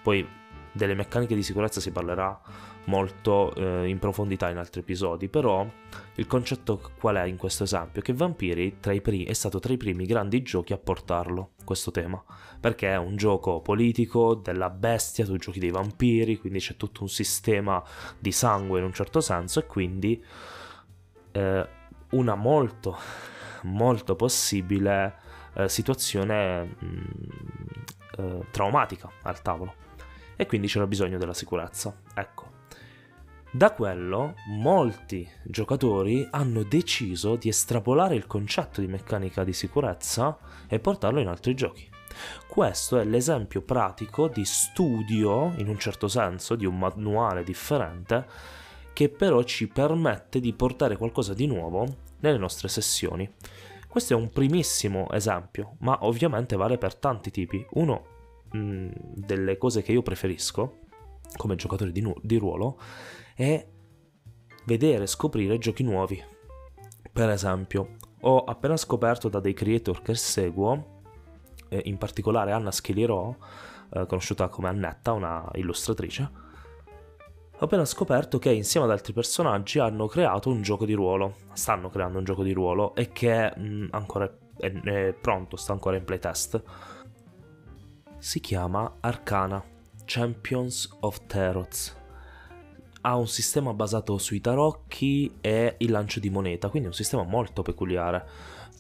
Poi 0.04 0.28
delle 0.72 0.94
meccaniche 0.94 1.36
di 1.36 1.44
sicurezza 1.44 1.80
si 1.80 1.92
parlerà 1.92 2.40
molto 2.86 3.54
eh, 3.56 3.88
in 3.88 4.00
profondità 4.00 4.50
in 4.50 4.58
altri 4.58 4.82
episodi, 4.82 5.28
però 5.28 5.66
il 6.16 6.28
concetto 6.28 6.82
qual 7.00 7.16
è 7.18 7.24
in 7.24 7.38
questo 7.38 7.64
esempio? 7.64 8.02
Che 8.02 8.14
Vampiri 8.14 8.76
primi, 8.80 9.24
è 9.26 9.34
stato 9.34 9.60
tra 9.60 9.74
i 9.74 9.78
primi 9.78 10.06
grandi 10.06 10.42
giochi 10.42 10.74
a 10.74 10.78
portarlo, 10.78 11.52
questo 11.64 11.92
tema, 11.92 12.24
perché 12.60 12.90
è 12.90 12.98
un 12.98 13.16
gioco 13.16 13.62
politico 13.62 14.36
della 14.36 14.70
bestia, 14.70 15.26
tu 15.26 15.38
giochi 15.38 15.60
dei 15.60 15.72
vampiri, 15.72 16.38
quindi 16.38 16.60
c'è 16.60 16.76
tutto 16.76 17.02
un 17.02 17.10
sistema 17.10 17.84
di 18.18 18.32
sangue 18.32 18.80
in 18.80 18.86
un 18.86 18.94
certo 18.94 19.22
senso 19.22 19.60
e 19.60 19.66
quindi 19.66 20.24
eh, 21.32 21.68
una 22.12 22.36
molto, 22.36 22.98
molto 23.64 24.16
possibile 24.16 25.16
eh, 25.54 25.70
situazione 25.70 26.64
mh, 26.64 26.86
mm, 26.86 27.00
eh, 28.18 28.46
traumatica 28.52 29.10
al 29.24 29.42
tavolo. 29.42 29.76
E 30.36 30.46
quindi 30.46 30.68
c'era 30.68 30.88
bisogno 30.88 31.18
della 31.18 31.34
sicurezza. 31.34 31.96
Ecco, 32.16 32.51
da 33.54 33.74
quello 33.74 34.36
molti 34.48 35.28
giocatori 35.44 36.26
hanno 36.32 36.64
deciso 36.64 37.36
di 37.36 37.50
estrapolare 37.50 38.16
il 38.16 38.26
concetto 38.26 38.80
di 38.80 38.88
meccanica 38.88 39.44
di 39.44 39.52
sicurezza 39.52 40.38
e 40.68 40.80
portarlo 40.80 41.20
in 41.20 41.28
altri 41.28 41.54
giochi. 41.54 41.90
Questo 42.48 42.98
è 42.98 43.04
l'esempio 43.04 43.62
pratico 43.62 44.30
di 44.30 44.46
studio, 44.46 45.52
in 45.58 45.68
un 45.68 45.78
certo 45.78 46.08
senso, 46.08 46.56
di 46.56 46.66
un 46.66 46.78
manuale 46.78 47.44
differente, 47.44 48.26
che 48.94 49.10
però 49.10 49.44
ci 49.44 49.68
permette 49.68 50.40
di 50.40 50.54
portare 50.54 50.96
qualcosa 50.96 51.34
di 51.34 51.46
nuovo 51.46 51.86
nelle 52.20 52.38
nostre 52.38 52.70
sessioni. 52.70 53.30
Questo 53.88 54.14
è 54.14 54.16
un 54.16 54.30
primissimo 54.30 55.10
esempio, 55.12 55.76
ma 55.80 55.98
ovviamente 56.02 56.56
vale 56.56 56.78
per 56.78 56.96
tanti 56.96 57.32
tipi. 57.32 57.66
Uno 57.72 58.06
mh, 58.52 58.58
mm, 58.58 58.90
delle 59.16 59.58
cose 59.58 59.82
che 59.82 59.92
io 59.92 60.02
preferisco 60.02 60.80
come 61.36 61.56
giocatore 61.56 61.92
di, 61.92 62.02
nu- 62.02 62.16
di 62.22 62.38
ruolo 62.38 62.78
è 63.42 63.68
vedere, 64.66 65.08
scoprire 65.08 65.58
giochi 65.58 65.82
nuovi. 65.82 66.24
Per 67.12 67.30
esempio, 67.30 67.96
ho 68.22 68.44
appena 68.44 68.78
scoperto 68.78 69.30
da 69.30 69.40
dei 69.40 69.54
creator 69.54 70.04
che 70.04 70.14
seguo, 70.14 71.02
eh, 71.70 71.82
in 71.86 71.98
particolare 71.98 72.52
Anna 72.52 72.70
Schilierò, 72.70 73.36
eh, 73.94 74.06
conosciuta 74.06 74.48
come 74.48 74.68
Annetta, 74.68 75.14
una 75.14 75.50
illustratrice, 75.56 76.30
ho 77.58 77.66
appena 77.66 77.84
scoperto 77.86 78.38
che 78.38 78.52
insieme 78.52 78.86
ad 78.86 78.92
altri 78.92 79.12
personaggi 79.12 79.80
hanno 79.80 80.06
creato 80.06 80.50
un 80.50 80.62
gioco 80.62 80.86
di 80.86 80.94
ruolo, 80.94 81.38
stanno 81.54 81.90
creando 81.90 82.20
un 82.20 82.24
gioco 82.24 82.44
di 82.44 82.54
ruolo 82.54 82.94
e 82.94 83.10
che 83.12 83.54
mh, 83.56 83.62
mm, 83.64 83.88
ancora 83.90 84.32
è, 84.58 84.72
è 84.72 85.14
pronto, 85.14 85.56
sta 85.56 85.74
ancora 85.74 85.98
in 85.98 86.04
playtest. 86.04 86.62
Si 88.20 88.40
chiama 88.40 88.98
Arcana 89.00 89.64
Champions 90.06 90.98
of 91.00 91.26
Tarots 91.26 92.00
ha 93.02 93.16
un 93.16 93.28
sistema 93.28 93.74
basato 93.74 94.18
sui 94.18 94.42
tarocchi 94.42 95.38
e 95.42 95.76
il 95.80 95.92
lancio 95.92 96.20
di 96.20 96.30
moneta, 96.30 96.70
quindi 96.70 96.88
un 96.88 96.94
sistema 96.94 97.24
molto 97.24 97.62
peculiare. 97.62 98.28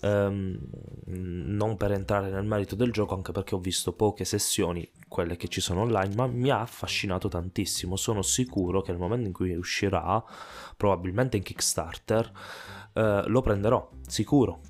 Um, 0.01 0.58
non 1.06 1.78
per 1.78 1.92
entrare 1.92 2.32
nel 2.32 2.44
merito 2.44 2.75
del 2.75 2.92
gioco, 2.92 3.13
anche 3.13 3.32
perché 3.32 3.54
ho 3.54 3.60
visto 3.60 3.94
poche 3.94 4.25
sessioni, 4.25 4.88
quelle 5.08 5.38
che 5.38 5.48
ci 5.48 5.62
sono 5.62 5.82
online, 5.82 6.16
ma 6.16 6.25
mi 6.25 6.50
ha 6.50 6.62
affascinato 6.62 7.28
tantissimo. 7.28 7.96
Sono 7.96 8.24
sicuro 8.24 8.82
che 8.82 8.92
nel 8.92 9.00
momento 9.00 9.28
in 9.28 9.34
cui 9.34 9.54
uscirà, 9.56 10.24
probabilmente 10.75 11.38
in 11.38 11.44
Kickstarter, 11.44 12.32
uh, 12.94 13.01
lo 13.28 13.42
prenderò, 13.42 13.90
sicuro. 14.08 14.62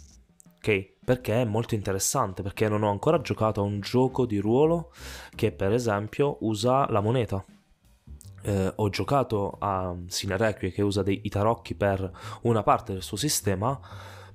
Ok? 0.57 0.95
Perché 1.03 1.41
è 1.41 1.45
molto 1.45 1.75
interessante, 1.75 2.43
perché 2.43 2.67
non 2.67 2.83
ho 2.83 2.91
ancora 2.91 3.21
giocato 3.21 3.61
a 3.61 3.63
un 3.63 3.79
gioco 3.79 4.25
di 4.25 4.37
ruolo 4.37 4.91
che 5.33 5.51
per 5.51 5.71
esempio 5.71 6.37
usa 6.41 6.89
la 6.91 6.99
moneta 6.99 7.43
eh, 8.43 8.73
ho 8.75 8.89
giocato 8.89 9.57
a 9.59 9.95
Sinerequie 10.07 10.71
che 10.71 10.81
usa 10.81 11.03
dei, 11.03 11.21
tarocchi 11.21 11.75
per 11.75 12.11
una 12.41 12.63
parte 12.63 12.93
del 12.93 13.03
suo 13.03 13.17
sistema, 13.17 13.79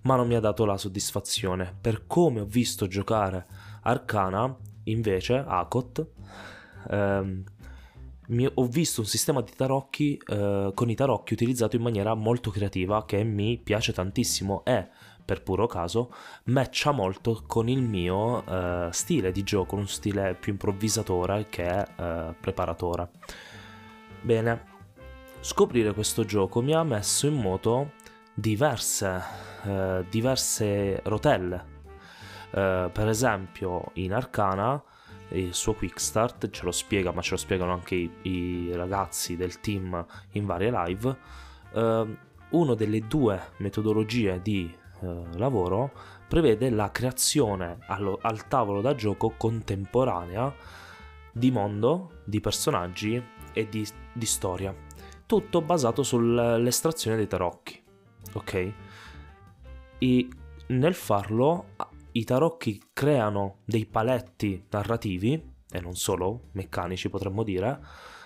ma 0.02 0.16
non 0.16 0.26
mi 0.26 0.34
ha 0.34 0.40
dato 0.40 0.64
la 0.64 0.76
soddisfazione. 0.76 1.74
Per 1.80 2.06
come 2.06 2.40
ho 2.40 2.44
visto 2.44 2.86
giocare 2.86 3.46
Arcana, 3.82 4.56
invece, 4.84 5.44
Akot, 5.46 6.06
ehm, 6.90 7.44
mi, 8.28 8.48
ho 8.52 8.66
visto 8.66 9.00
un 9.00 9.06
sistema 9.06 9.40
di 9.40 9.52
tarocchi 9.54 10.20
eh, 10.26 10.70
con 10.74 10.90
i 10.90 10.94
tarocchi 10.94 11.34
utilizzato 11.34 11.76
in 11.76 11.82
maniera 11.82 12.14
molto 12.14 12.50
creativa 12.50 13.04
che 13.04 13.22
mi 13.22 13.58
piace 13.58 13.92
tantissimo 13.92 14.64
e 14.64 14.88
per 15.24 15.42
puro 15.42 15.66
caso 15.66 16.12
matcha 16.44 16.92
molto 16.92 17.42
con 17.46 17.68
il 17.68 17.82
mio 17.82 18.44
eh, 18.46 18.88
stile 18.92 19.32
di 19.32 19.42
gioco, 19.42 19.76
un 19.76 19.88
stile 19.88 20.36
più 20.38 20.52
improvvisatore 20.52 21.46
che 21.50 21.80
eh, 21.80 22.34
preparatore. 22.40 23.10
Bene, 24.26 24.64
scoprire 25.38 25.92
questo 25.92 26.24
gioco 26.24 26.60
mi 26.60 26.74
ha 26.74 26.82
messo 26.82 27.28
in 27.28 27.34
moto 27.34 27.92
diverse, 28.34 29.22
eh, 29.62 30.04
diverse 30.10 31.00
rotelle. 31.04 31.64
Eh, 32.50 32.90
per 32.92 33.06
esempio, 33.06 33.92
in 33.92 34.12
Arcana 34.12 34.82
il 35.28 35.54
suo 35.54 35.74
quick 35.74 36.00
start 36.00 36.50
ce 36.50 36.64
lo 36.64 36.72
spiega, 36.72 37.12
ma 37.12 37.22
ce 37.22 37.30
lo 37.30 37.36
spiegano 37.36 37.72
anche 37.72 37.94
i, 37.94 38.10
i 38.22 38.72
ragazzi 38.74 39.36
del 39.36 39.60
team 39.60 40.04
in 40.32 40.44
varie 40.44 40.72
live. 40.72 41.16
Eh, 41.72 42.16
una 42.48 42.74
delle 42.74 43.06
due 43.06 43.40
metodologie 43.58 44.42
di 44.42 44.74
eh, 45.02 45.22
lavoro 45.36 45.92
prevede 46.26 46.68
la 46.70 46.90
creazione 46.90 47.78
allo, 47.86 48.18
al 48.22 48.48
tavolo 48.48 48.80
da 48.80 48.92
gioco 48.96 49.34
contemporanea 49.36 50.52
di 51.30 51.50
mondo, 51.52 52.22
di 52.24 52.40
personaggi 52.40 53.22
e 53.56 53.70
di, 53.70 53.86
di 54.12 54.26
storia. 54.26 54.74
Tutto 55.24 55.62
basato 55.62 56.02
sull'estrazione 56.02 57.16
dei 57.16 57.26
tarocchi. 57.26 57.82
Ok? 58.34 58.72
E 59.98 60.28
nel 60.66 60.94
farlo 60.94 61.68
i 62.12 62.24
tarocchi 62.24 62.82
creano 62.92 63.60
dei 63.64 63.86
paletti 63.86 64.66
narrativi, 64.68 65.54
e 65.70 65.80
non 65.80 65.94
solo 65.94 66.48
meccanici 66.52 67.08
potremmo 67.08 67.42
dire, 67.42 67.80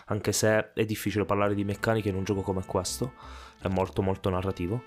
anche 0.06 0.32
se 0.32 0.72
è 0.72 0.84
difficile 0.84 1.25
parlare 1.25 1.54
di 1.54 1.64
meccanica 1.64 2.08
in 2.08 2.16
un 2.16 2.25
gioco 2.25 2.42
come 2.42 2.64
questo, 2.66 3.12
è 3.60 3.68
molto 3.68 4.02
molto 4.02 4.28
narrativo. 4.30 4.82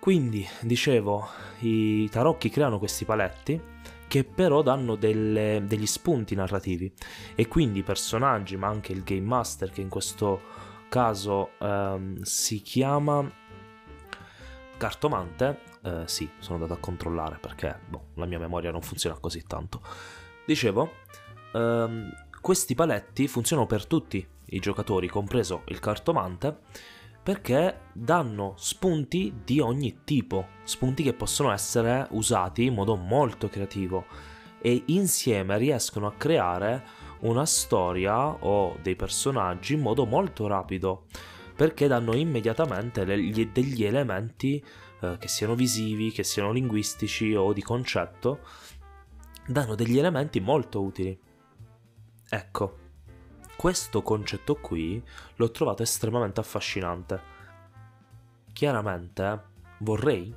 Quindi, 0.00 0.44
dicevo, 0.62 1.28
i 1.60 2.08
tarocchi 2.10 2.50
creano 2.50 2.78
questi 2.78 3.04
paletti 3.04 3.60
che 4.08 4.24
però 4.24 4.62
danno 4.62 4.94
delle, 4.94 5.62
degli 5.66 5.86
spunti 5.86 6.34
narrativi. 6.34 6.92
E 7.34 7.48
quindi 7.48 7.80
i 7.80 7.82
personaggi 7.82 8.56
ma 8.56 8.68
anche 8.68 8.92
il 8.92 9.02
game 9.02 9.26
master 9.26 9.70
che 9.70 9.80
in 9.80 9.88
questo 9.88 10.40
caso 10.88 11.50
ehm, 11.58 12.20
si 12.22 12.62
chiama 12.62 13.30
cartomante 14.76 15.60
eh, 15.82 16.02
sì 16.04 16.28
sono 16.38 16.56
andato 16.56 16.74
a 16.74 16.78
controllare 16.78 17.38
perché 17.40 17.78
boh, 17.88 18.08
la 18.14 18.26
mia 18.26 18.38
memoria 18.38 18.70
non 18.70 18.82
funziona 18.82 19.18
così 19.18 19.42
tanto. 19.46 19.80
Dicevo 20.44 20.92
ehm, 21.52 22.10
questi 22.40 22.74
paletti 22.74 23.26
funzionano 23.28 23.66
per 23.66 23.86
tutti 23.86 24.26
i 24.50 24.58
giocatori 24.60 25.08
compreso 25.08 25.62
il 25.66 25.80
cartomante 25.80 26.60
perché 27.26 27.80
danno 27.92 28.54
spunti 28.56 29.40
di 29.42 29.58
ogni 29.58 30.02
tipo, 30.04 30.46
spunti 30.62 31.02
che 31.02 31.12
possono 31.12 31.50
essere 31.50 32.06
usati 32.10 32.66
in 32.66 32.74
modo 32.74 32.94
molto 32.94 33.48
creativo 33.48 34.04
e 34.60 34.84
insieme 34.86 35.58
riescono 35.58 36.06
a 36.06 36.12
creare 36.12 36.84
una 37.22 37.44
storia 37.44 38.28
o 38.28 38.78
dei 38.80 38.94
personaggi 38.94 39.74
in 39.74 39.80
modo 39.80 40.06
molto 40.06 40.46
rapido 40.46 41.06
perché 41.56 41.88
danno 41.88 42.14
immediatamente 42.14 43.04
degli 43.04 43.84
elementi 43.84 44.64
eh, 45.00 45.16
che 45.18 45.26
siano 45.26 45.56
visivi, 45.56 46.12
che 46.12 46.22
siano 46.22 46.52
linguistici 46.52 47.34
o 47.34 47.52
di 47.52 47.60
concetto, 47.60 48.38
danno 49.48 49.74
degli 49.74 49.98
elementi 49.98 50.38
molto 50.38 50.80
utili. 50.80 51.18
Ecco, 52.28 52.85
questo 53.56 54.02
concetto 54.02 54.56
qui 54.56 55.02
l'ho 55.36 55.50
trovato 55.50 55.82
estremamente 55.82 56.40
affascinante. 56.40 57.34
Chiaramente 58.52 59.42
vorrei 59.78 60.34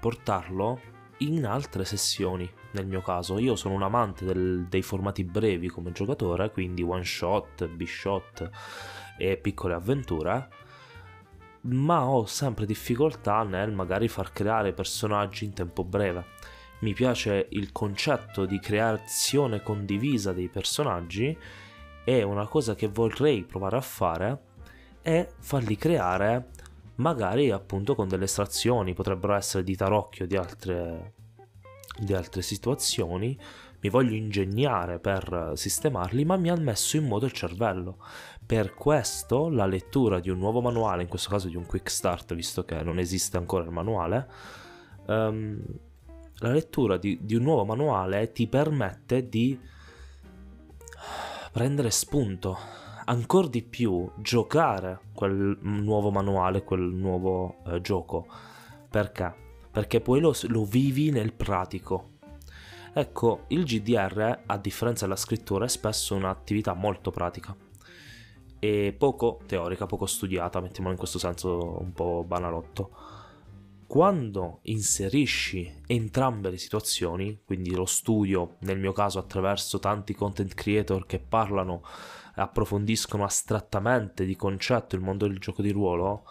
portarlo 0.00 0.80
in 1.18 1.46
altre 1.46 1.84
sessioni. 1.84 2.48
Nel 2.72 2.86
mio 2.86 3.00
caso, 3.00 3.38
io 3.38 3.56
sono 3.56 3.74
un 3.74 3.82
amante 3.82 4.24
del, 4.24 4.66
dei 4.68 4.82
formati 4.82 5.24
brevi 5.24 5.68
come 5.68 5.92
giocatore, 5.92 6.50
quindi 6.50 6.82
one 6.82 7.04
shot, 7.04 7.66
b 7.66 7.84
shot 7.84 8.50
e 9.16 9.36
piccole 9.36 9.74
avventure. 9.74 10.48
Ma 11.62 12.04
ho 12.06 12.26
sempre 12.26 12.66
difficoltà 12.66 13.42
nel 13.42 13.72
magari 13.72 14.08
far 14.08 14.32
creare 14.32 14.72
personaggi 14.72 15.44
in 15.44 15.54
tempo 15.54 15.84
breve. 15.84 16.24
Mi 16.80 16.92
piace 16.92 17.46
il 17.50 17.72
concetto 17.72 18.44
di 18.44 18.60
creazione 18.60 19.62
condivisa 19.62 20.32
dei 20.32 20.48
personaggi 20.48 21.36
e 22.08 22.22
una 22.22 22.46
cosa 22.46 22.76
che 22.76 22.86
vorrei 22.86 23.42
provare 23.42 23.76
a 23.76 23.80
fare 23.80 24.40
è 25.02 25.28
farli 25.40 25.74
creare 25.74 26.50
magari 26.96 27.50
appunto 27.50 27.96
con 27.96 28.06
delle 28.06 28.26
estrazioni, 28.26 28.94
potrebbero 28.94 29.34
essere 29.34 29.64
di 29.64 29.74
tarocchio 29.74 30.24
di 30.24 30.36
altre, 30.36 31.14
di 31.98 32.14
altre 32.14 32.42
situazioni, 32.42 33.36
mi 33.80 33.88
voglio 33.88 34.14
ingegnare 34.14 35.00
per 35.00 35.54
sistemarli, 35.56 36.24
ma 36.24 36.36
mi 36.36 36.48
ha 36.48 36.54
messo 36.54 36.96
in 36.96 37.08
moto 37.08 37.24
il 37.24 37.32
cervello. 37.32 37.98
Per 38.46 38.74
questo 38.74 39.48
la 39.48 39.66
lettura 39.66 40.20
di 40.20 40.30
un 40.30 40.38
nuovo 40.38 40.60
manuale, 40.60 41.02
in 41.02 41.08
questo 41.08 41.30
caso 41.30 41.48
di 41.48 41.56
un 41.56 41.66
quick 41.66 41.90
start, 41.90 42.36
visto 42.36 42.64
che 42.64 42.84
non 42.84 43.00
esiste 43.00 43.36
ancora 43.36 43.64
il 43.64 43.70
manuale, 43.70 44.30
um, 45.06 45.60
la 46.36 46.52
lettura 46.52 46.98
di, 46.98 47.18
di 47.22 47.34
un 47.34 47.42
nuovo 47.42 47.64
manuale 47.64 48.30
ti 48.30 48.46
permette 48.46 49.28
di 49.28 49.58
prendere 51.56 51.90
spunto, 51.90 52.58
ancora 53.06 53.48
di 53.48 53.62
più 53.62 54.10
giocare 54.16 55.00
quel 55.14 55.56
nuovo 55.62 56.10
manuale, 56.10 56.62
quel 56.62 56.82
nuovo 56.82 57.64
eh, 57.64 57.80
gioco. 57.80 58.26
Perché? 58.90 59.34
Perché 59.70 60.02
poi 60.02 60.20
lo, 60.20 60.34
lo 60.48 60.66
vivi 60.66 61.10
nel 61.10 61.32
pratico. 61.32 62.10
Ecco, 62.92 63.44
il 63.48 63.64
GDR, 63.64 64.40
a 64.44 64.58
differenza 64.58 65.06
della 65.06 65.16
scrittura, 65.16 65.64
è 65.64 65.68
spesso 65.68 66.14
un'attività 66.14 66.74
molto 66.74 67.10
pratica 67.10 67.56
e 68.58 68.94
poco 68.96 69.40
teorica, 69.46 69.86
poco 69.86 70.04
studiata, 70.04 70.60
mettiamolo 70.60 70.92
in 70.92 70.98
questo 70.98 71.18
senso 71.18 71.80
un 71.80 71.94
po' 71.94 72.22
banalotto 72.26 72.90
quando 73.86 74.58
inserisci 74.62 75.82
entrambe 75.86 76.50
le 76.50 76.58
situazioni, 76.58 77.40
quindi 77.44 77.74
lo 77.74 77.86
studio, 77.86 78.56
nel 78.60 78.78
mio 78.78 78.92
caso 78.92 79.18
attraverso 79.18 79.78
tanti 79.78 80.14
content 80.14 80.54
creator 80.54 81.06
che 81.06 81.20
parlano 81.20 81.82
e 82.36 82.40
approfondiscono 82.40 83.24
astrattamente 83.24 84.24
di 84.24 84.34
concetto 84.36 84.96
il 84.96 85.02
mondo 85.02 85.26
del 85.26 85.38
gioco 85.38 85.62
di 85.62 85.70
ruolo, 85.70 86.24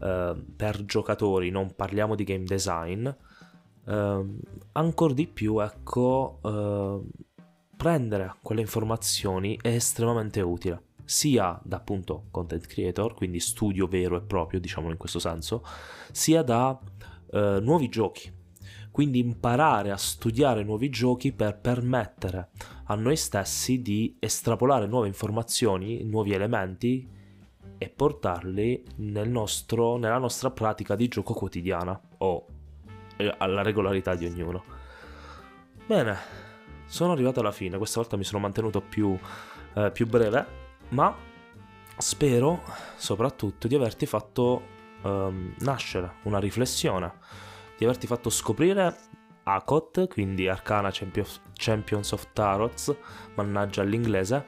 eh, 0.00 0.34
per 0.56 0.84
giocatori, 0.84 1.50
non 1.50 1.74
parliamo 1.74 2.14
di 2.14 2.24
game 2.24 2.44
design, 2.44 3.06
eh, 3.06 4.24
ancora 4.72 5.12
di 5.12 5.26
più, 5.26 5.60
ecco, 5.60 6.40
eh, 6.42 7.00
prendere 7.76 8.36
quelle 8.40 8.62
informazioni 8.62 9.58
è 9.60 9.68
estremamente 9.68 10.40
utile 10.40 10.85
sia 11.06 11.58
da 11.62 11.76
appunto 11.76 12.26
content 12.30 12.66
creator, 12.66 13.14
quindi 13.14 13.40
studio 13.40 13.86
vero 13.86 14.16
e 14.16 14.22
proprio, 14.22 14.60
diciamolo 14.60 14.92
in 14.92 14.98
questo 14.98 15.20
senso, 15.20 15.64
sia 16.10 16.42
da 16.42 16.78
eh, 17.30 17.58
nuovi 17.62 17.88
giochi. 17.88 18.34
Quindi 18.90 19.20
imparare 19.20 19.90
a 19.90 19.96
studiare 19.96 20.64
nuovi 20.64 20.88
giochi 20.88 21.32
per 21.32 21.58
permettere 21.58 22.48
a 22.84 22.94
noi 22.94 23.16
stessi 23.16 23.82
di 23.82 24.16
estrapolare 24.18 24.86
nuove 24.86 25.06
informazioni, 25.06 26.02
nuovi 26.02 26.32
elementi 26.32 27.08
e 27.78 27.88
portarli 27.88 28.84
nel 28.96 29.28
nostro, 29.28 29.96
nella 29.98 30.18
nostra 30.18 30.50
pratica 30.50 30.96
di 30.96 31.08
gioco 31.08 31.34
quotidiana 31.34 31.98
o 32.18 32.46
eh, 33.16 33.32
alla 33.38 33.62
regolarità 33.62 34.14
di 34.14 34.26
ognuno. 34.26 34.64
Bene, 35.86 36.16
sono 36.86 37.12
arrivato 37.12 37.40
alla 37.40 37.52
fine, 37.52 37.76
questa 37.76 38.00
volta 38.00 38.16
mi 38.16 38.24
sono 38.24 38.40
mantenuto 38.40 38.80
più, 38.80 39.16
eh, 39.74 39.90
più 39.92 40.06
breve 40.06 40.64
ma 40.90 41.14
spero 41.98 42.62
soprattutto 42.96 43.68
di 43.68 43.74
averti 43.74 44.06
fatto 44.06 44.62
um, 45.02 45.54
nascere 45.58 46.16
una 46.24 46.38
riflessione, 46.38 47.12
di 47.76 47.84
averti 47.84 48.06
fatto 48.06 48.30
scoprire 48.30 48.94
ACOT, 49.42 50.08
quindi 50.08 50.48
Arcana 50.48 50.90
Champions 50.90 52.12
of 52.12 52.32
Tarots, 52.32 52.94
mannaggia 53.34 53.82
all'inglese, 53.82 54.46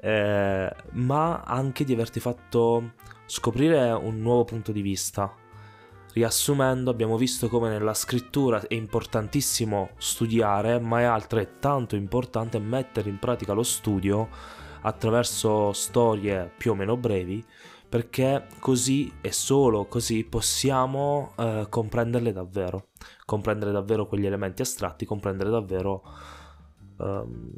eh, 0.00 0.74
ma 0.92 1.40
anche 1.42 1.84
di 1.84 1.92
averti 1.92 2.18
fatto 2.18 2.92
scoprire 3.26 3.90
un 3.90 4.20
nuovo 4.20 4.44
punto 4.44 4.72
di 4.72 4.80
vista. 4.80 5.34
Riassumendo, 6.14 6.90
abbiamo 6.90 7.16
visto 7.16 7.48
come 7.48 7.68
nella 7.70 7.94
scrittura 7.94 8.60
è 8.60 8.74
importantissimo 8.74 9.90
studiare, 9.96 10.78
ma 10.78 11.00
è 11.00 11.04
altrettanto 11.04 11.96
importante 11.96 12.58
mettere 12.58 13.08
in 13.08 13.18
pratica 13.18 13.52
lo 13.52 13.62
studio 13.62 14.28
attraverso 14.82 15.72
storie 15.72 16.50
più 16.56 16.72
o 16.72 16.74
meno 16.74 16.96
brevi 16.96 17.44
perché 17.92 18.46
così 18.58 19.12
e 19.20 19.32
solo 19.32 19.84
così 19.84 20.24
possiamo 20.24 21.34
eh, 21.36 21.66
comprenderle 21.68 22.32
davvero, 22.32 22.88
comprendere 23.26 23.70
davvero 23.70 24.06
quegli 24.06 24.24
elementi 24.24 24.62
astratti, 24.62 25.04
comprendere 25.04 25.50
davvero 25.50 26.02
ehm, 26.98 27.50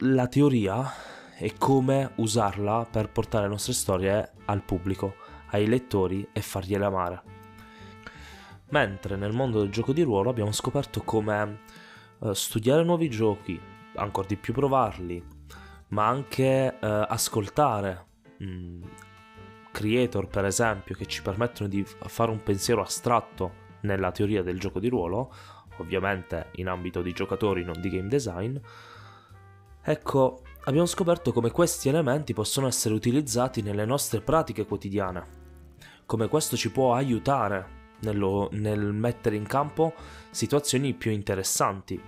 la 0.00 0.26
teoria 0.28 0.92
e 1.38 1.54
come 1.56 2.12
usarla 2.16 2.86
per 2.90 3.10
portare 3.10 3.44
le 3.44 3.50
nostre 3.50 3.72
storie 3.72 4.32
al 4.44 4.62
pubblico, 4.62 5.14
ai 5.52 5.66
lettori 5.66 6.28
e 6.34 6.42
fargliele 6.42 6.84
amare. 6.84 7.22
Mentre 8.68 9.16
nel 9.16 9.32
mondo 9.32 9.60
del 9.60 9.70
gioco 9.70 9.94
di 9.94 10.02
ruolo 10.02 10.28
abbiamo 10.28 10.52
scoperto 10.52 11.00
come 11.00 11.60
eh, 12.20 12.34
studiare 12.34 12.84
nuovi 12.84 13.08
giochi, 13.08 13.58
ancora 13.94 14.26
di 14.26 14.36
più 14.36 14.52
provarli, 14.52 15.24
ma 15.92 16.06
anche 16.06 16.78
eh, 16.78 17.06
ascoltare 17.08 18.06
mh, 18.38 18.46
mm, 18.46 18.82
creator, 19.70 20.26
per 20.26 20.44
esempio, 20.44 20.94
che 20.94 21.06
ci 21.06 21.22
permettono 21.22 21.68
di 21.68 21.84
fare 21.84 22.30
un 22.30 22.42
pensiero 22.42 22.82
astratto 22.82 23.60
nella 23.82 24.10
teoria 24.10 24.42
del 24.42 24.58
gioco 24.58 24.78
di 24.78 24.88
ruolo, 24.88 25.32
ovviamente 25.78 26.48
in 26.56 26.68
ambito 26.68 27.02
di 27.02 27.12
giocatori, 27.12 27.64
non 27.64 27.80
di 27.80 27.88
game 27.88 28.08
design. 28.08 28.56
Ecco, 29.84 30.42
abbiamo 30.64 30.86
scoperto 30.86 31.32
come 31.32 31.50
questi 31.50 31.88
elementi 31.88 32.34
possono 32.34 32.66
essere 32.66 32.94
utilizzati 32.94 33.62
nelle 33.62 33.84
nostre 33.84 34.20
pratiche 34.20 34.64
quotidiane, 34.64 35.40
come 36.06 36.28
questo 36.28 36.56
ci 36.56 36.70
può 36.70 36.94
aiutare 36.94 37.80
nello, 38.00 38.48
nel 38.52 38.92
mettere 38.92 39.36
in 39.36 39.46
campo 39.46 39.94
situazioni 40.30 40.94
più 40.94 41.10
interessanti, 41.10 42.00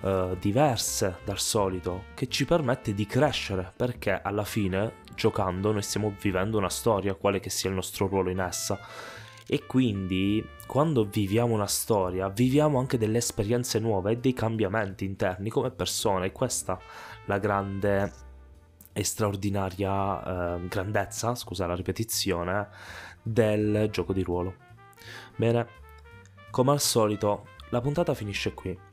eh, 0.00 0.36
diverse 0.40 1.18
dal 1.24 1.38
solito 1.38 2.04
che 2.14 2.28
ci 2.28 2.44
permette 2.44 2.94
di 2.94 3.06
crescere 3.06 3.72
perché 3.74 4.20
alla 4.20 4.44
fine 4.44 5.04
giocando 5.14 5.72
noi 5.72 5.82
stiamo 5.82 6.14
vivendo 6.20 6.58
una 6.58 6.68
storia 6.68 7.14
quale 7.14 7.40
che 7.40 7.50
sia 7.50 7.70
il 7.70 7.76
nostro 7.76 8.06
ruolo 8.06 8.30
in 8.30 8.40
essa 8.40 8.78
e 9.48 9.64
quindi 9.64 10.44
quando 10.66 11.04
viviamo 11.04 11.54
una 11.54 11.66
storia 11.66 12.28
viviamo 12.28 12.78
anche 12.78 12.98
delle 12.98 13.18
esperienze 13.18 13.78
nuove 13.78 14.12
e 14.12 14.16
dei 14.18 14.32
cambiamenti 14.32 15.04
interni 15.04 15.50
come 15.50 15.70
persone 15.70 16.26
e 16.26 16.32
questa 16.32 16.78
la 17.26 17.38
grande 17.38 18.24
e 18.96 19.04
straordinaria 19.04 20.54
eh, 20.56 20.68
grandezza, 20.68 21.34
scusa 21.34 21.66
la 21.66 21.74
ripetizione, 21.74 22.68
del 23.22 23.88
gioco 23.90 24.14
di 24.14 24.22
ruolo. 24.22 24.54
Bene, 25.36 25.66
come 26.50 26.70
al 26.70 26.80
solito, 26.80 27.48
la 27.68 27.82
puntata 27.82 28.14
finisce 28.14 28.54
qui. 28.54 28.85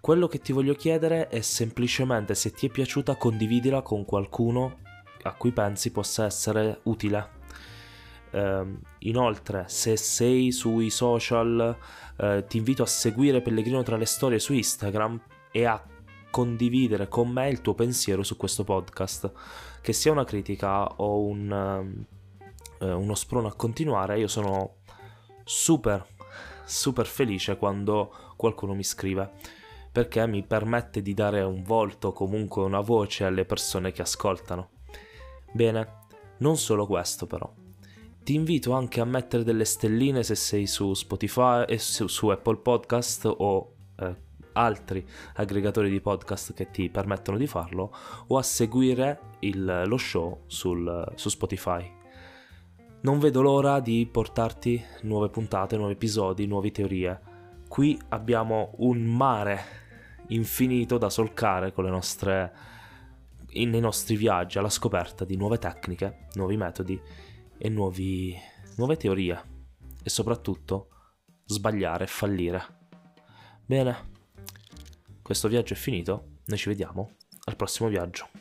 Quello 0.00 0.28
che 0.28 0.38
ti 0.38 0.52
voglio 0.52 0.74
chiedere 0.74 1.28
è 1.28 1.42
semplicemente 1.42 2.34
se 2.34 2.52
ti 2.52 2.66
è 2.66 2.70
piaciuta 2.70 3.16
condividila 3.16 3.82
con 3.82 4.06
qualcuno 4.06 4.78
a 5.22 5.34
cui 5.34 5.52
pensi 5.52 5.92
possa 5.92 6.24
essere 6.24 6.80
utile. 6.84 7.38
Uh, 8.30 8.78
inoltre, 9.00 9.64
se 9.66 9.98
sei 9.98 10.52
sui 10.52 10.88
social, 10.88 11.76
uh, 12.16 12.46
ti 12.46 12.56
invito 12.56 12.82
a 12.82 12.86
seguire 12.86 13.42
Pellegrino 13.42 13.82
tra 13.82 13.98
le 13.98 14.06
storie 14.06 14.38
su 14.38 14.54
Instagram 14.54 15.20
e 15.50 15.66
a 15.66 15.84
condividere 16.30 17.08
con 17.08 17.28
me 17.28 17.50
il 17.50 17.60
tuo 17.60 17.74
pensiero 17.74 18.22
su 18.22 18.38
questo 18.38 18.64
podcast, 18.64 19.30
che 19.82 19.92
sia 19.92 20.12
una 20.12 20.24
critica 20.24 20.86
o 20.86 21.24
un, 21.24 22.06
uh, 22.78 22.84
eh, 22.84 22.90
uno 22.90 23.14
sprono 23.14 23.48
a 23.48 23.54
continuare, 23.54 24.18
io 24.18 24.28
sono 24.28 24.76
super, 25.44 26.06
super 26.64 27.04
felice 27.04 27.58
quando 27.58 28.34
qualcuno 28.36 28.74
mi 28.74 28.84
scrive 28.84 29.58
perché 29.92 30.26
mi 30.26 30.42
permette 30.42 31.02
di 31.02 31.14
dare 31.14 31.42
un 31.42 31.62
volto, 31.62 32.12
comunque 32.12 32.62
una 32.62 32.80
voce 32.80 33.24
alle 33.24 33.44
persone 33.44 33.92
che 33.92 34.02
ascoltano. 34.02 34.70
Bene, 35.52 35.98
non 36.38 36.56
solo 36.56 36.86
questo 36.86 37.26
però. 37.26 37.52
Ti 38.22 38.34
invito 38.34 38.72
anche 38.72 39.00
a 39.00 39.04
mettere 39.04 39.42
delle 39.42 39.64
stelline 39.64 40.22
se 40.22 40.34
sei 40.34 40.66
su 40.66 40.94
Spotify 40.94 41.64
e 41.66 41.78
su, 41.78 42.06
su 42.06 42.28
Apple 42.28 42.58
Podcast 42.58 43.24
o 43.24 43.74
eh, 43.96 44.16
altri 44.52 45.04
aggregatori 45.34 45.90
di 45.90 46.00
podcast 46.00 46.52
che 46.54 46.70
ti 46.70 46.90
permettono 46.90 47.38
di 47.38 47.46
farlo 47.46 47.92
o 48.26 48.36
a 48.36 48.42
seguire 48.42 49.36
il, 49.40 49.84
lo 49.86 49.96
show 49.96 50.42
sul, 50.46 51.12
su 51.14 51.28
Spotify. 51.28 51.98
Non 53.02 53.18
vedo 53.18 53.40
l'ora 53.40 53.80
di 53.80 54.06
portarti 54.10 54.82
nuove 55.02 55.30
puntate, 55.30 55.76
nuovi 55.76 55.94
episodi, 55.94 56.46
nuove 56.46 56.70
teorie. 56.70 57.29
Qui 57.70 57.96
abbiamo 58.08 58.72
un 58.78 59.00
mare 59.02 59.62
infinito 60.30 60.98
da 60.98 61.08
solcare 61.08 61.72
con 61.72 61.84
le 61.84 61.90
nostre, 61.90 62.52
nei 63.52 63.78
nostri 63.78 64.16
viaggi 64.16 64.58
alla 64.58 64.68
scoperta 64.68 65.24
di 65.24 65.36
nuove 65.36 65.58
tecniche, 65.58 66.26
nuovi 66.34 66.56
metodi 66.56 67.00
e 67.56 67.68
nuovi, 67.68 68.36
nuove 68.74 68.96
teorie 68.96 69.40
e 70.02 70.10
soprattutto 70.10 70.88
sbagliare 71.44 72.02
e 72.02 72.08
fallire. 72.08 72.64
Bene, 73.64 74.10
questo 75.22 75.46
viaggio 75.46 75.74
è 75.74 75.76
finito, 75.76 76.38
noi 76.46 76.58
ci 76.58 76.70
vediamo 76.70 77.12
al 77.44 77.54
prossimo 77.54 77.88
viaggio. 77.88 78.39